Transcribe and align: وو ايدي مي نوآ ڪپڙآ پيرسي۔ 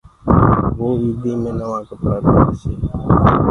وو 0.77 0.89
ايدي 1.01 1.31
مي 1.41 1.51
نوآ 1.59 1.79
ڪپڙآ 1.87 2.17
پيرسي۔ 2.25 2.71